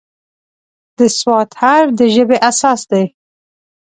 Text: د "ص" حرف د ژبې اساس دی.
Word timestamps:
د 0.97 0.99
"ص" 1.17 1.19
حرف 1.59 1.89
د 1.99 2.01
ژبې 2.15 2.37
اساس 2.49 2.81
دی. 2.91 3.03